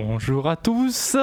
[0.00, 1.16] Bonjour à tous,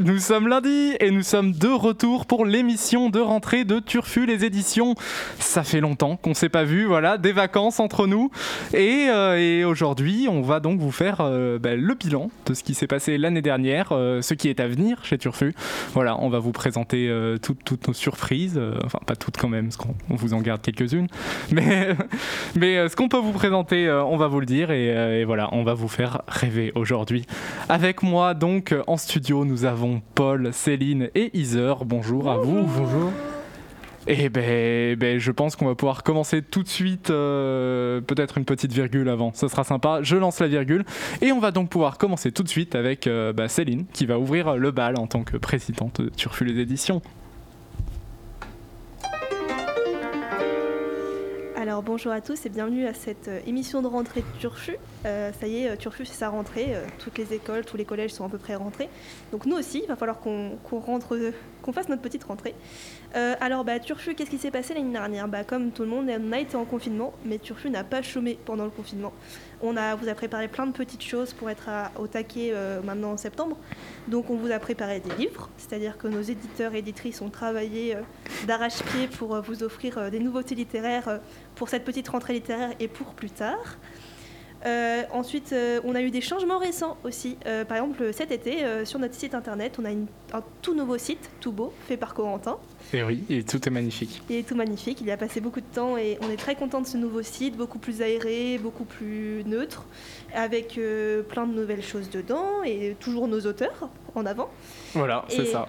[0.00, 4.46] nous sommes lundi et nous sommes de retour pour l'émission de rentrée de Turfu les
[4.46, 4.94] éditions.
[5.38, 8.30] Ça fait longtemps qu'on s'est pas vu, voilà, des vacances entre nous
[8.72, 12.72] et, euh, aujourd'hui on va donc vous faire euh, bah, le bilan de ce qui
[12.72, 15.54] s'est passé l'année dernière, euh, ce qui est à venir chez Turfu.
[15.92, 19.94] Voilà, on va vous présenter toutes, nos surprises, enfin pas toutes quand même, parce qu'on
[20.08, 21.08] vous en garde quelques-unes,
[21.52, 21.94] mais,
[22.56, 25.62] mais ce qu'on peut vous présenter, on va vous le dire et, et voilà, on
[25.62, 27.26] va vous faire rêver aujourd'hui
[27.68, 31.74] avec moi donc en studio, nous avons Paul, Céline et Iser.
[31.84, 32.62] Bonjour à vous.
[32.62, 33.10] Bonjour.
[34.06, 38.36] Et eh ben, ben, je pense qu'on va pouvoir commencer tout de suite, euh, peut-être
[38.36, 40.00] une petite virgule avant, ça sera sympa.
[40.02, 40.84] Je lance la virgule
[41.22, 44.18] et on va donc pouvoir commencer tout de suite avec euh, bah, Céline qui va
[44.18, 47.00] ouvrir le bal en tant que présidente de Turfu les éditions.
[51.64, 54.76] Alors bonjour à tous et bienvenue à cette euh, émission de rentrée de Turfu.
[55.06, 56.76] Euh, ça y est, euh, Turfu c'est sa rentrée.
[56.98, 58.90] toutes les écoles, tous les collèges sont à peu près rentrés.
[59.32, 60.58] Donc nous aussi, il va falloir qu'on
[61.72, 62.54] fasse notre petite rentrée.
[63.14, 65.26] alors bah, Turfu, qu'est-ce qui s'est passé l'année dernière?
[65.26, 68.38] Bah, Comme tout le monde, on a été en confinement, mais Turfu n'a pas chômé
[68.44, 69.14] pendant le confinement.
[69.66, 72.52] On a, vous a préparé plein de petites choses pour être au taquet
[72.84, 73.56] maintenant en septembre.
[74.08, 77.96] Donc on vous a préparé des livres, c'est-à-dire que nos éditeurs et éditrices ont travaillé
[78.46, 81.20] d'arrache-pied pour vous offrir des nouveautés littéraires
[81.54, 83.78] pour cette petite rentrée littéraire et pour plus tard.
[84.66, 87.36] Euh, ensuite, euh, on a eu des changements récents aussi.
[87.46, 91.30] Euh, par exemple, cet été, sur notre site internet, on a un tout nouveau site,
[91.40, 92.58] tout beau, fait par Corentin.
[92.92, 94.22] Et oui, et tout est magnifique.
[94.30, 95.00] Il est tout magnifique.
[95.00, 97.22] Il y a passé beaucoup de temps et on est très content de ce nouveau
[97.22, 99.84] site, beaucoup plus aéré, beaucoup plus neutre,
[100.34, 100.78] avec
[101.28, 104.48] plein de nouvelles choses dedans et toujours nos auteurs en avant.
[104.94, 105.68] Voilà, c'est ça.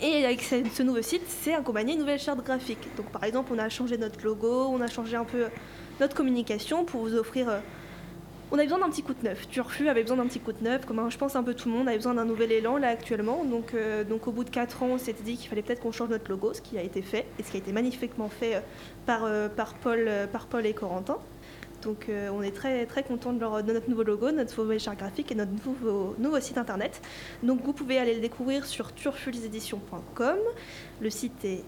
[0.00, 2.86] Et avec ce nouveau site, c'est accompagné une nouvelle charte graphique.
[2.96, 5.46] Donc par exemple, on a changé notre logo, on a changé un peu
[6.00, 7.48] notre communication pour vous offrir...
[7.48, 7.58] Euh,
[8.52, 9.48] on a besoin d'un petit coup de neuf.
[9.48, 11.74] Turfu avait besoin d'un petit coup de neuf, comme je pense un peu tout le
[11.74, 13.44] monde avait besoin d'un nouvel élan là actuellement.
[13.44, 16.10] Donc, euh, au bout de 4 ans, on s'était dit qu'il fallait peut-être qu'on change
[16.10, 18.62] notre logo, ce qui a été fait, et ce qui a été magnifiquement fait
[19.08, 19.48] euh,
[19.82, 21.18] Paul, par Paul et Corentin.
[21.82, 23.38] Donc euh, on est très très content de,
[23.72, 27.00] notre nouveau logo, notre nouveau charte graphique et notre nouveau, nouveau site internet.
[27.42, 30.36] Donc vous pouvez aller le découvrir sur turfuliseditions.com.
[31.00, 31.62] Le site est,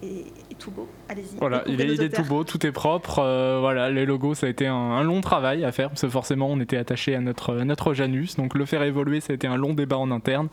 [0.58, 1.36] tout beau, allez-y.
[1.38, 3.18] Voilà, il est, tout beau, tout est propre.
[3.18, 6.48] Euh, voilà, les logos, ça a été un, long travail à faire parce que forcément
[6.48, 8.36] on était attaché à notre, notre Janus.
[8.36, 10.48] Donc le faire évoluer, ça a été un long débat en interne.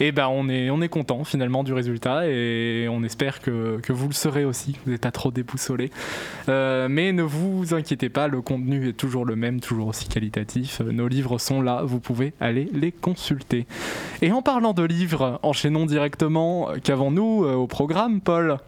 [0.00, 3.92] Et ben on est, on est content finalement du résultat et on espère que, que
[3.92, 4.76] vous le serez aussi.
[4.84, 5.90] Vous n'êtes pas trop déboussolé.
[6.48, 10.80] Euh, mais ne vous inquiétez pas, le contenu est toujours le même, toujours aussi qualitatif.
[10.80, 13.66] Euh, nos livres sont là, vous pouvez aller les consulter.
[14.22, 16.70] Et en parlant de livres, enchaînons directement.
[16.70, 18.58] Euh, qu'avons-nous euh, au programme, Paul?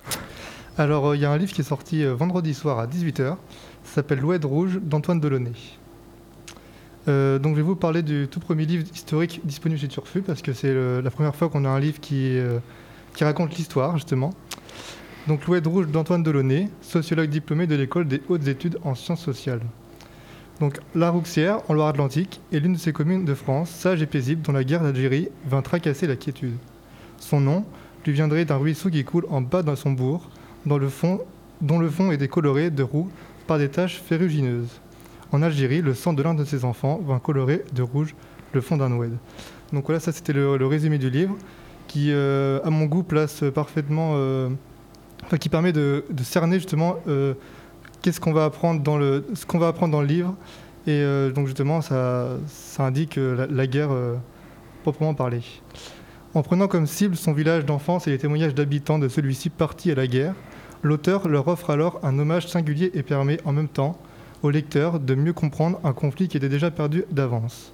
[0.77, 3.37] Alors, il y a un livre qui est sorti vendredi soir à 18h.
[3.83, 5.51] Ça s'appelle L'Oued Rouge d'Antoine Delaunay.
[7.07, 10.53] donc, je vais vous parler du tout premier livre historique disponible chez Turfu parce que
[10.53, 10.73] c'est
[11.03, 12.39] la première fois qu'on a un livre qui,
[13.15, 14.33] qui raconte l'histoire, justement.
[15.27, 19.63] Donc, L'Oued Rouge d'Antoine Delaunay, sociologue diplômé de l'école des hautes études en sciences sociales.
[20.61, 24.43] Donc, La Rouxière, en Loire-Atlantique, est l'une de ces communes de France, sage et paisible,
[24.43, 26.57] dont la guerre d'Algérie vint tracasser la quiétude.
[27.19, 27.65] Son nom
[28.05, 30.31] lui viendrait d'un ruisseau qui coule en bas dans son bourg,
[30.67, 33.09] dont le fond est décoloré de roux
[33.47, 34.81] par des taches ferrugineuses.
[35.31, 38.15] En Algérie, le sang de l'un de ses enfants vint colorer de rouge
[38.53, 39.13] le fond d'un oued.
[39.73, 41.37] Donc voilà, ça c'était le, résumé du livre,
[41.87, 44.49] qui, euh, à mon goût, place parfaitement, euh,
[45.39, 47.35] qui permet de, cerner justement euh,
[48.03, 50.35] qu'est-ce qu'on va apprendre dans le, ce qu'on va apprendre dans le livre.
[50.87, 54.15] Et euh, donc justement, ça, ça indique euh, la, guerre euh,
[54.83, 55.43] proprement parlée.
[56.35, 59.95] En prenant comme cible son village d'enfance et les témoignages d'habitants de celui-ci partis à
[59.95, 60.35] la guerre,
[60.83, 63.99] l'auteur leur offre alors un hommage singulier et permet en même temps
[64.43, 67.73] au lecteur de mieux comprendre un conflit qui était déjà perdu d'avance.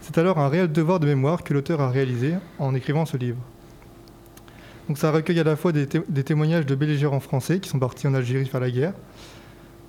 [0.00, 3.38] C'est alors un réel devoir de mémoire que l'auteur a réalisé en écrivant ce livre.
[4.88, 8.06] Donc ça recueille à la fois des, des témoignages de belligérants français qui sont partis
[8.06, 8.94] en Algérie faire la guerre,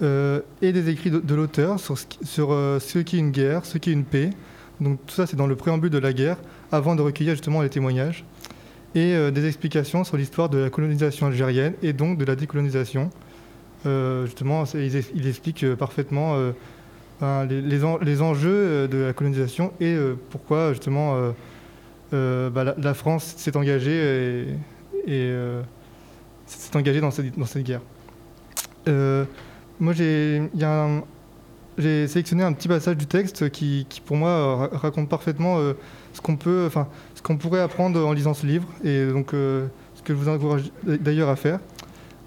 [0.02, 3.92] euh, et des écrits de, l'auteur sur, sur euh, ce qu'est une guerre, ce qu'est
[3.92, 4.30] une paix.
[4.80, 6.38] Donc tout ça, c'est dans le préambule de la guerre,
[6.72, 8.24] avant de recueillir justement les témoignages.
[8.96, 13.10] Et euh, des explications sur l'histoire de la colonisation algérienne et donc de la décolonisation.
[13.84, 16.36] justement, il, explique parfaitement
[17.20, 19.98] ben, les, enjeux de la colonisation et
[20.30, 21.34] pourquoi justement
[22.12, 24.48] bah, la, France s'est engagée
[25.08, 25.34] et,
[26.46, 27.82] s'est engagée dans cette guerre.
[29.80, 30.50] Moi, j'ai
[32.08, 35.74] sélectionné un petit passage du texte qui, pour moi, raconte parfaitement euh,
[36.12, 40.28] ce qu'on pourrait apprendre en lisant ce livre, et donc euh, ce que je vous
[40.28, 41.60] encourage d'ailleurs à faire.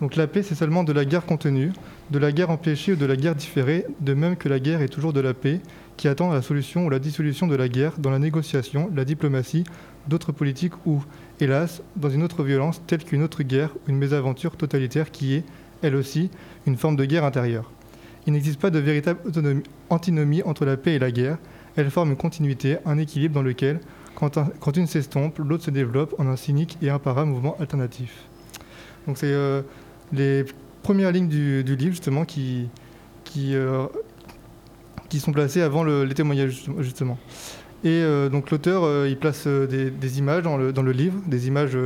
[0.01, 1.73] Donc, la paix, c'est seulement de la guerre contenue,
[2.11, 4.89] de la guerre empêchée ou de la guerre différée, de même que la guerre est
[4.89, 5.61] toujours de la paix,
[5.99, 9.65] qui attend la solution ou la dissolution de la guerre dans la négociation, la diplomatie,
[10.09, 11.05] d'autres politiques ou,
[11.39, 15.45] hélas, dans une autre violence telle qu'une autre guerre ou une mésaventure totalitaire qui est,
[15.83, 16.31] elle aussi,
[16.67, 17.71] une forme de guerre intérieure.
[18.27, 19.19] Il n'existe pas de véritable
[19.91, 21.39] antinomie entre la paix et la guerre,
[21.77, 23.81] elle forme une continuité, un équilibre dans lequel,
[24.15, 28.13] quand, une s'estompe, l'autre se développe en un cynique et imparable mouvement alternatif.
[29.07, 29.63] Donc c'est euh,
[30.13, 30.45] les
[30.83, 32.69] premières lignes du, livre justement qui,
[33.25, 33.87] qui, euh,
[35.09, 37.19] qui sont placées avant les témoignages justement.
[37.85, 41.77] Et euh, donc l'auteur, il place des, images dans le, dans le, livre, des images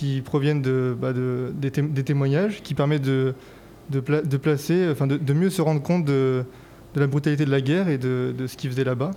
[0.00, 0.62] qui proviennent
[0.94, 3.34] bah, de des, témoignages, qui permettent de,
[4.38, 6.42] placer, enfin de, mieux se rendre compte de,
[6.94, 9.10] la brutalité de la guerre et de, ce qu'il faisait là-bas.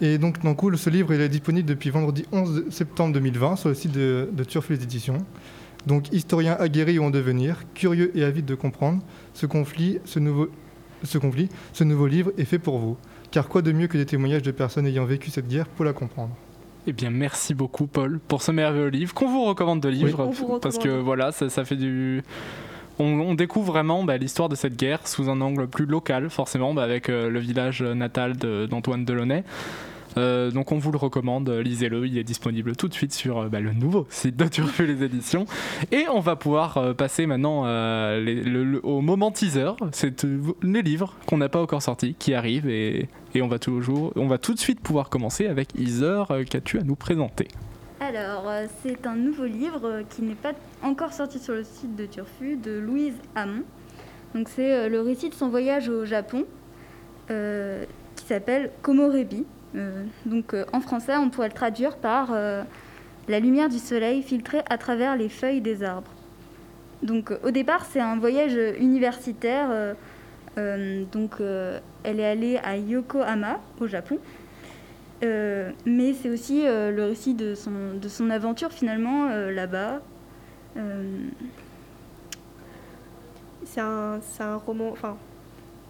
[0.00, 3.74] Et donc, d'un coup, ce livre est disponible depuis vendredi 11 septembre 2020 sur le
[3.74, 5.18] site de, de Turfus Éditions.
[5.86, 9.02] Donc, historien aguerri ou en devenir, curieux et avide de comprendre,
[9.34, 10.48] ce conflit, ce nouveau
[12.06, 12.96] livre est fait pour vous.
[13.30, 15.92] Car quoi de mieux que des témoignages de personnes ayant vécu cette guerre pour la
[15.92, 16.34] comprendre?
[16.86, 20.16] Eh bien, merci beaucoup, Paul, pour ce merveilleux livre qu'on vous recommande de lire.
[20.60, 22.22] Parce que voilà, ça, fait du.
[22.98, 26.82] On, découvre vraiment bah, l'histoire de cette guerre sous un angle plus local, forcément, bah,
[26.82, 29.44] avec euh, le village natal d'Antoine Delaunay.
[30.16, 33.48] Euh, donc on vous le recommande, lisez-le, il est disponible tout de suite sur euh,
[33.48, 35.46] bah, le nouveau site de Turfu les éditions.
[35.90, 37.62] Et on va pouvoir euh, passer maintenant
[38.82, 40.24] au moment teaser, c'est
[40.62, 43.08] les livres qu'on n'a pas encore sortis qui arrivent et,
[43.40, 46.96] on va toujours, on va tout de suite pouvoir commencer avec Iser, qu'as-tu à nous
[46.96, 47.48] présenter?
[48.00, 48.44] Alors,
[48.82, 52.72] c'est un nouveau livre qui n'est pas encore sorti sur le site de Turfu, de
[52.78, 53.62] Louise Hamon.
[54.34, 56.44] Donc, c'est le récit de son voyage au Japon,
[57.28, 59.44] qui s'appelle Komorebi.
[59.74, 62.62] Euh, donc euh, en français, on pourrait le traduire par euh,
[63.28, 66.10] la lumière du soleil filtrée à travers les feuilles des arbres.
[67.02, 69.96] Donc au départ, c'est un voyage universitaire.
[70.56, 71.32] donc
[72.04, 74.18] elle est allée à Yokohama, au Japon.
[75.20, 80.00] mais c'est aussi le récit de son, de son aventure finalement là-bas.
[83.64, 84.94] c'est un, un, roman,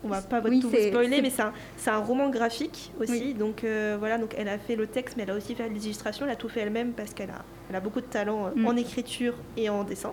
[0.05, 1.31] on va pas tout vous spoiler, mais
[1.77, 3.35] c'est un, roman graphique aussi.
[3.35, 5.85] Donc euh, voilà, donc elle a fait le texte, mais elle a aussi fait les
[5.85, 6.27] illustrations.
[6.27, 8.67] Elle a tout fait elle-même parce qu'elle a, elle a beaucoup de talent euh, mm.
[8.67, 10.13] en écriture et en dessin.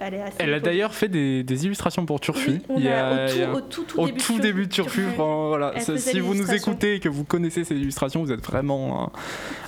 [0.00, 2.60] Elle, elle a d'ailleurs fait des, illustrations pour Turfu.
[2.68, 5.06] a, au, tout, tout, tout, début, de Turfu.
[5.16, 5.72] voilà.
[5.80, 9.10] Si vous nous écoutez et que vous connaissez ces illustrations, vous êtes vraiment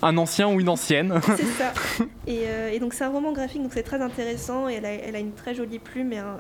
[0.03, 1.21] un, ancien ou une ancienne.
[1.37, 1.73] C'est ça.
[2.29, 4.69] Euh, et, donc c'est un roman graphique, donc c'est très intéressant.
[4.69, 6.39] Et elle a, elle a, une très jolie plume, et un,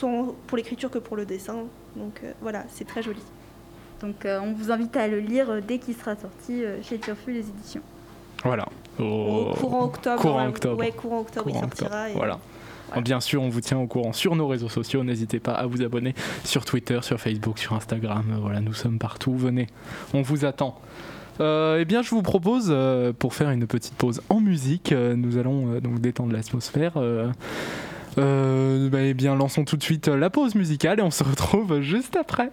[0.00, 1.64] tant pour l'écriture que pour le dessin.
[1.96, 3.22] Donc euh, voilà, c'est très joli.
[4.00, 7.32] Donc euh, on vous invite à le lire euh, dès qu'il sera sorti chez Turfu
[7.32, 7.82] les éditions.
[8.44, 8.68] Voilà.
[8.98, 10.20] Au, courant octobre.
[10.20, 10.78] Courant octobre.
[10.78, 12.08] Ouais, courant octobre, il sortira.
[12.14, 12.38] Voilà.
[13.02, 15.02] Bien sûr, on vous tient au courant sur nos réseaux sociaux.
[15.02, 16.14] N'hésitez pas à vous abonner
[16.44, 18.38] sur Twitter, sur Facebook, sur Instagram.
[18.40, 19.36] Voilà, nous sommes partout.
[19.36, 19.66] Venez,
[20.14, 20.78] on vous attend.
[21.40, 22.74] eh bien, je vous propose,
[23.18, 26.92] pour faire une petite pause en musique, nous allons donc détendre l'atmosphère.
[28.18, 31.80] Euh, bah, eh bien, lançons tout de suite la pause musicale et on se retrouve
[31.80, 32.50] juste après.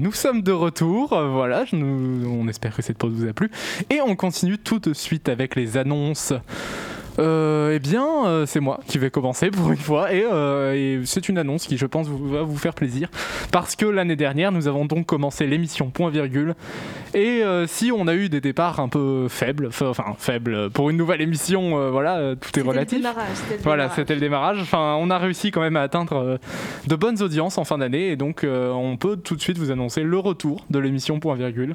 [0.00, 3.50] Nous sommes de retour, euh, voilà, on espère que cette pause vous a plu.
[3.90, 6.32] Et on continue tout de suite avec les annonces.
[7.18, 11.00] Euh, eh bien, euh, c'est moi qui vais commencer pour une fois, et, euh, et
[11.04, 13.08] c'est une annonce qui, je pense, vous- va vous faire plaisir,
[13.52, 16.54] parce que l'année dernière, nous avons donc commencé l'émission Point Virgule,
[17.14, 21.20] et si on a eu des départs un peu faibles, enfin faibles, pour une nouvelle
[21.20, 22.98] émission, voilà, tout est relatif.
[23.64, 24.58] Voilà, c'était le démarrage.
[24.62, 26.38] Enfin, on a réussi quand même à atteindre
[26.86, 30.02] de bonnes audiences en fin d'année et donc on peut tout de suite vous annoncer
[30.02, 31.74] le retour de l'émission Point Virgule.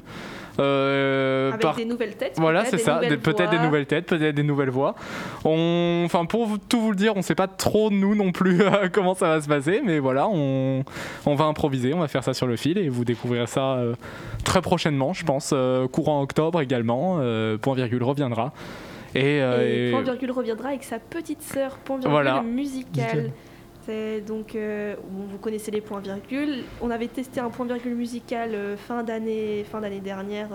[0.58, 2.36] Avec par- des nouvelles têtes.
[2.38, 3.00] Voilà, c'est ça.
[3.22, 4.94] Peut-être des nouvelles têtes, peut-être des nouvelles voix.
[5.44, 6.02] On...
[6.04, 9.14] Enfin, pour tout vous le dire, on sait pas trop nous non plus euh, comment
[9.14, 10.82] ça va se passer, mais voilà, on...
[11.26, 13.94] on va improviser, on va faire ça sur le fil et vous découvrirez ça euh,
[14.44, 17.18] très prochainement, je pense, euh, courant octobre également.
[17.20, 18.52] euh, Point Virgule reviendra.
[19.14, 22.42] Et, euh, Et et- Point Virgule reviendra avec sa petite sœur Point Virgule Voilà.
[22.42, 23.30] musicale.
[24.26, 26.64] Donc, euh, bon, vous connaissez les points virgules.
[26.80, 30.48] On avait testé un point virgule musical euh, fin d'année, fin d'année dernière,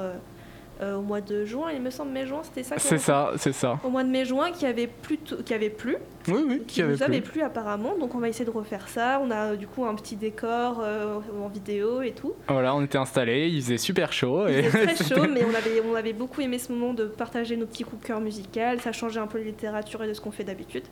[0.82, 1.72] euh, au mois de juin.
[1.74, 2.76] Il me semble mai-juin, c'était ça.
[2.78, 3.80] c'est ça, c'est ça.
[3.84, 5.98] Au mois de mai-juin, qui avait plutôt, qui avait plu,
[6.28, 7.32] Oui, oui, qui qui avait nous avait plu.
[7.34, 7.98] plu apparemment.
[7.98, 9.22] Donc on va essayer de refaire ça.
[9.24, 12.34] On a euh, du coup un petit décor euh, en vidéo et tout.
[12.48, 14.48] Voilà, on était installés, il faisait super chaud.
[14.48, 17.56] Il faisait très chaud, mais on avait, on avait beaucoup aimé ce moment de partager
[17.58, 18.60] nos petits coups de cœur musicaux.
[18.84, 20.84] Ça changeait un peu de littérature et de ce qu'on fait d'habitude.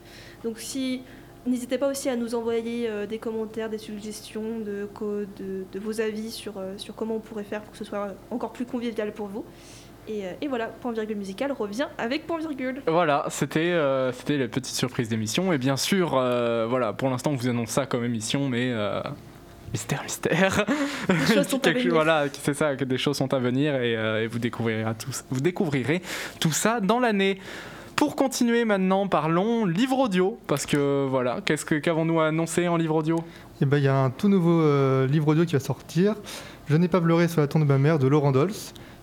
[0.44, 1.02] Donc si
[1.48, 4.88] n'hésitez pas aussi à nous envoyer euh, des commentaires, des suggestions, de,
[5.38, 8.10] de, de vos avis sur, euh, sur comment on pourrait faire pour que ce soit
[8.30, 9.46] encore plus convivial pour vous.
[10.10, 12.82] Et, euh, et voilà, Point Virgule Musical revient avec Point Virgule.
[12.88, 15.54] Voilà, c'était euh, c'était la petite surprise d'émission.
[15.54, 18.72] Et bien sûr, euh, voilà, pour l'instant, on vous annonce ça comme émission, mais.
[18.72, 19.02] euh,
[19.72, 20.66] Mystère, mystère.
[21.08, 21.94] Des choses sont à venir.
[21.94, 25.12] Voilà, c'est ça, que des choses sont à venir et, euh, et vous, découvrirez tout,
[25.30, 26.02] vous découvrirez
[26.40, 27.38] tout ça dans l'année.
[27.96, 30.40] Pour continuer maintenant, parlons livre audio.
[30.48, 33.24] Parce que voilà, qu'est-ce que qu'avons-nous à annoncer en livre audio?
[33.62, 36.16] Et ben, il y a un tout nouveau euh, livre audio qui va sortir.
[36.68, 38.50] Je n'ai pas pleuré sur la tombe de ma mère de Laurent Dols,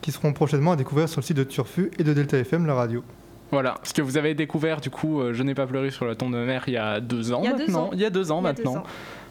[0.07, 2.75] qui seront prochainement à découvrir sur le site de Turfu et de Delta FM, la
[2.75, 3.03] radio.
[3.51, 6.15] Voilà, ce que vous avez découvert, du coup, euh, Je n'ai pas pleuré sur la
[6.15, 7.83] tombe de ma mère il y a deux ans Il y a deux maintenant.
[7.87, 7.91] ans.
[7.93, 8.83] Il y a deux ans a deux maintenant.
[8.83, 8.87] ans.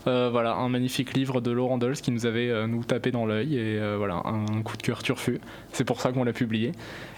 [0.07, 3.25] Euh, voilà, un magnifique livre de Laurent Dols qui nous avait euh, nous tapé dans
[3.25, 5.39] l'œil et euh, voilà, un coup de cœur turfu.
[5.71, 6.71] C'est pour ça qu'on l'a publié.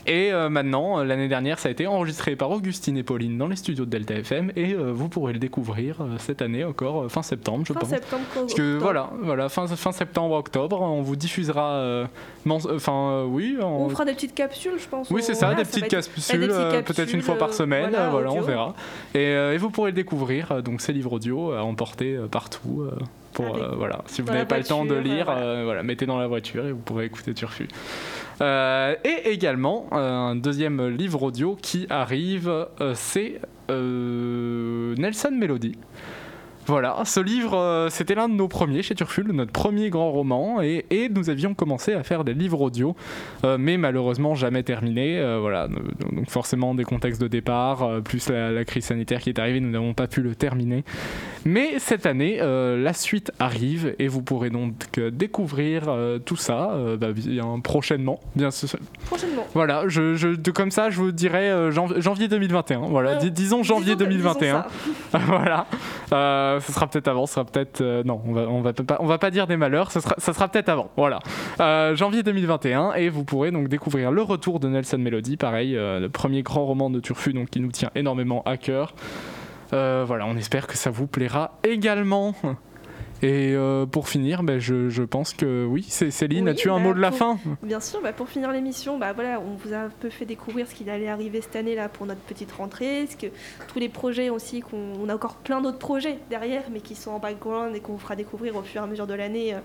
[0.09, 3.83] Et maintenant, l'année dernière, ça a été enregistré par Augustine et Pauline dans les studios
[3.83, 7.79] de Delta FM et vous pourrez le découvrir cette année encore, fin septembre, je Fin
[7.81, 7.89] pense.
[7.89, 12.05] septembre, Parce que voilà, voilà fin, fin septembre, octobre, on vous diffusera.
[12.49, 13.57] Enfin, oui.
[13.61, 15.09] On fera des petites capsules, je pense.
[15.11, 17.89] oui, c'est ça, voilà, des petites être- capsules, des petites peut-être une fois par semaine,
[17.89, 18.75] voilà, voilà, on verra.
[19.13, 22.76] Et, et vous pourrez le découvrir, donc ces livres audio à emporter partout.
[22.81, 22.91] Euh,
[23.33, 24.01] pour, euh, voilà.
[24.07, 25.41] Si vous n'avez pas le temps de lire, voilà.
[25.41, 27.67] euh, voilà, mettez dans la voiture et vous pourrez écouter Turfu.
[28.41, 35.73] Euh, et également, un deuxième livre audio qui arrive, euh, c'est euh, Nelson Melody.
[36.67, 40.61] Voilà, ce livre, euh, c'était l'un de nos premiers chez Turful, notre premier grand roman,
[40.61, 42.95] et, et nous avions commencé à faire des livres audio,
[43.45, 45.17] euh, mais malheureusement jamais terminés.
[45.17, 49.29] euh, voilà, donc forcément des contextes de départ, euh, plus la, la crise sanitaire qui
[49.29, 50.83] est arrivée, nous n'avons pas pu le terminer.
[51.45, 54.73] Mais cette année, la suite arrive, et vous pourrez donc
[55.13, 55.83] découvrir
[56.25, 58.67] tout ça euh, bah, bien prochainement, bien sûr.
[59.05, 59.45] Prochainement.
[59.53, 62.79] Voilà, je, comme ça, je vous dirais janv- janvier 2021.
[62.79, 64.65] Voilà, dis- disons janvier Disons que- disons 2021.
[65.11, 65.17] ça.
[65.27, 65.67] voilà.
[66.57, 67.81] Euh, ce sera peut-être avant, ce sera peut-être.
[67.81, 70.15] euh, non, on va, on, va pas, on va pas dire des malheurs, ce sera,
[70.17, 70.89] ça sera peut-être avant.
[70.97, 71.19] Voilà.
[71.59, 76.07] Euh, janvier 2021, et vous pourrez donc découvrir le retour de Nelson Melody, pareil, le
[76.07, 78.93] premier grand roman de Turfu, donc qui nous tient énormément à cœur.
[79.71, 82.33] Voilà, on espère que ça vous plaira également.
[83.23, 86.79] Et euh, pour finir, ben, je, je pense que oui, Céline, Oui, as-tu un bah,
[86.83, 87.39] mot de la pour- fin?
[87.63, 90.67] Bien sûr, bah, pour finir l'émission, bah, voilà, on vous a un peu fait découvrir
[90.67, 93.27] ce qui allait arriver cette année là pour notre petite rentrée, ce que
[93.67, 97.11] tous les projets aussi, qu'on on a encore plein d'autres projets derrière, mais qui sont
[97.11, 99.59] en background et qu'on vous fera découvrir au fur et à mesure de l'année euh,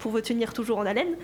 [0.00, 1.14] pour vous tenir toujours en haleine.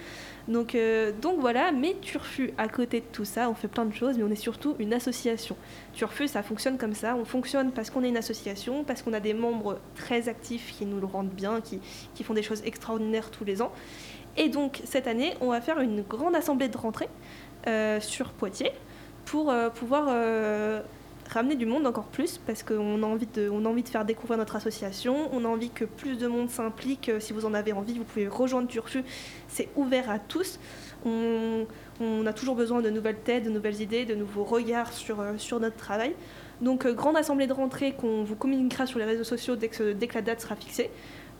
[0.48, 3.94] Donc, euh, donc voilà, mais Turfu, à côté de tout ça, on fait plein de
[3.94, 5.56] choses, mais on est surtout une association.
[5.94, 7.14] Turfu, ça fonctionne comme ça.
[7.16, 10.84] On fonctionne parce qu'on est une association, parce qu'on a des membres très actifs qui
[10.84, 11.71] nous le rendent bien, qui,
[12.14, 13.72] qui font des choses extraordinaires tous les ans.
[14.36, 17.08] Et donc cette année, on va faire une grande assemblée de rentrée
[17.66, 18.72] euh, sur Poitiers
[19.26, 20.80] pour euh, pouvoir euh,
[21.30, 24.38] ramener du monde encore plus parce qu'on a, envie de- a envie de faire découvrir
[24.38, 27.10] notre association, on a envie que plus de monde s'implique.
[27.20, 29.04] Si vous en avez envie, vous pouvez rejoindre Turfu,
[29.48, 30.58] c'est ouvert à tous.
[31.04, 31.66] On,
[32.26, 35.76] a toujours besoin de nouvelles têtes, de nouvelles idées, de nouveaux regards sur, sur notre
[35.76, 36.14] travail.
[36.60, 40.22] Donc, grande assemblée de rentrée qu'on vous communiquera sur les réseaux sociaux dès que la
[40.22, 40.90] date sera fixée.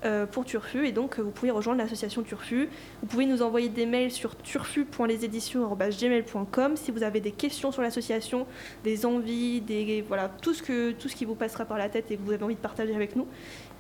[0.04, 0.87] Euh, pour Turfu.
[0.87, 2.68] Et donc, euh, vous pouvez rejoindre l'association Turfu.
[3.02, 8.47] Vous pouvez nous envoyer des mails sur turfu.leséditions.gmail.com si vous avez des questions sur l'association,
[8.85, 12.11] des envies, des, voilà, tout, ce que, tout ce qui vous passera par la tête
[12.11, 13.26] et que vous avez envie de partager avec nous.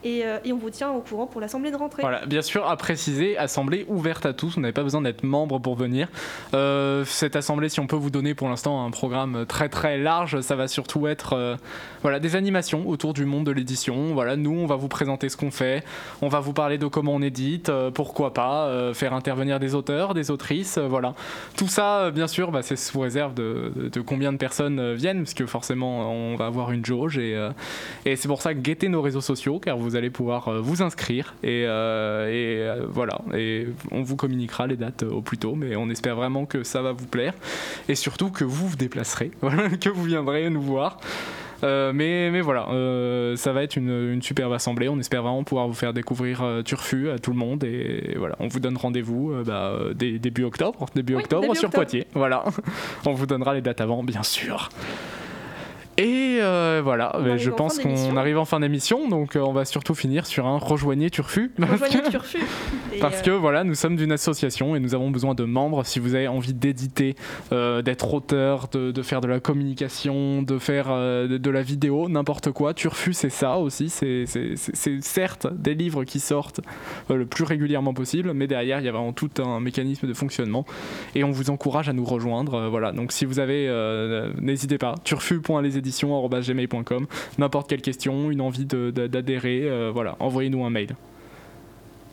[0.04, 2.02] Et, euh, et on vous tient au courant pour l'assemblée de rentrée.
[2.02, 5.60] Voilà, bien sûr, à préciser, assemblée ouverte à tous, vous n'avez pas besoin d'être membre
[5.60, 6.08] pour venir.
[6.54, 10.40] Euh, cette assemblée, si on peut vous donner pour l'instant un programme très très large,
[10.40, 11.56] ça va surtout être euh,
[12.02, 14.12] voilà, des animations autour du monde de l'édition.
[14.12, 15.84] Voilà, nous, on va vous présenter ce qu'on fait,
[16.20, 20.30] on va vous parler de comment on édite, pourquoi pas, faire intervenir des auteurs, des
[20.30, 21.14] autrices, voilà.
[21.56, 25.46] Tout ça, bien sûr, bah, c'est sous réserve de, combien de personnes viennent, parce que
[25.46, 27.38] forcément, on va avoir une jauge et,
[28.04, 30.82] et c'est pour ça que guettez nos réseaux sociaux, car vous allez pouvoir euh, vous
[30.82, 33.20] inscrire et, euh, et, euh, voilà.
[33.34, 36.82] Et on vous communiquera les dates au plus tôt, mais on espère vraiment que ça
[36.82, 37.34] va vous plaire
[37.88, 39.30] et surtout que vous vous déplacerez,
[39.80, 40.98] que vous viendrez nous voir.
[41.64, 44.88] Euh, mais, mais voilà, euh, ça va être une, une superbe assemblée.
[44.88, 47.64] On espère vraiment pouvoir vous faire découvrir euh, Turfu à tout le monde.
[47.64, 51.84] Et, voilà, on vous donne rendez-vous bah, début octobre, début Oui, octobre début sur octobre.
[51.84, 52.06] Poitiers.
[52.14, 52.44] Voilà,
[53.06, 54.70] on vous donnera les dates avant, bien sûr.
[55.98, 59.52] Et euh, voilà, On je en pense qu'on arrive en fin d'émission, donc euh, on
[59.52, 61.50] va surtout finir sur un rejoignez Turfu.
[61.58, 62.38] parce que- Rejoignez Turfu.
[62.94, 65.84] Et, parce euh, que voilà, nous sommes d'une association et nous avons besoin de membres.
[65.86, 67.16] Si vous avez envie d'éditer,
[67.52, 72.08] euh, d'être auteur, de, de faire de la communication, de faire de, de la vidéo,
[72.08, 73.88] n'importe quoi, Turfu c'est ça aussi.
[73.88, 74.24] C'est
[75.00, 76.60] certes des livres qui sortent
[77.08, 80.64] le plus régulièrement possible, mais derrière il y a vraiment tout un mécanisme de fonctionnement
[81.14, 82.68] et on vous encourage à nous rejoindre.
[82.68, 83.68] voilà, donc si vous avez,
[84.40, 84.94] n'hésitez pas,
[86.40, 87.06] turfu.leséditions.gmail.com,
[87.38, 90.94] n'importe quelle question, une envie de- de- d'adhérer, euh, voilà, envoyez-nous un mail.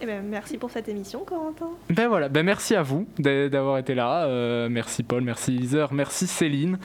[0.01, 1.67] eh ben, merci pour cette émission, Corentin.
[1.89, 4.23] Ben voilà, ben merci à vous d'a- d'avoir été là.
[4.25, 6.77] Euh, merci Paul, merci Iser, merci Céline.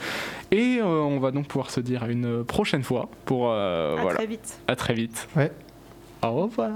[0.51, 3.51] Et euh, on va donc pouvoir se dire à une prochaine fois pour...
[3.51, 4.59] euh, À voilà, très vite.
[4.67, 5.29] à très vite.
[5.35, 5.49] Ouais.
[6.23, 6.71] Au revoir.